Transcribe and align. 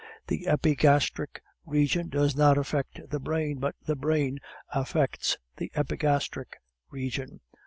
The 0.25 0.47
epigastric 0.47 1.43
region 1.63 2.09
does 2.09 2.35
not 2.35 2.57
affect 2.57 3.07
the 3.11 3.19
brain 3.19 3.59
but 3.59 3.75
the 3.85 3.95
brain 3.95 4.39
affects 4.73 5.37
the 5.57 5.71
epigastric 5.75 6.57
region. 6.89 7.41